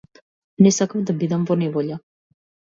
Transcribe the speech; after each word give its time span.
Не 0.63 0.71
сакав 0.77 1.05
да 1.11 1.17
бидам 1.21 1.45
во 1.53 1.61
неволја. 1.63 2.03